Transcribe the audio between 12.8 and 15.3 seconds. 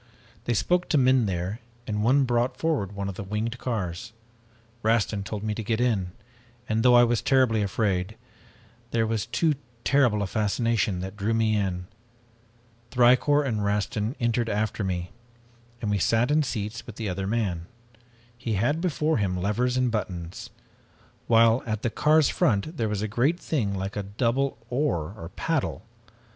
Thicourt and Rastin entered after me,